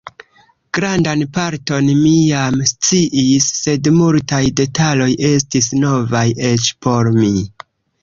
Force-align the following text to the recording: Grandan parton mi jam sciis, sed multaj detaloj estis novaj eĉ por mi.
Grandan 0.77 1.19
parton 1.37 1.91
mi 1.99 2.13
jam 2.31 2.57
sciis, 2.73 3.51
sed 3.59 3.93
multaj 4.01 4.43
detaloj 4.63 5.11
estis 5.33 5.73
novaj 5.87 6.27
eĉ 6.53 6.77
por 6.89 7.17
mi. 7.23 7.33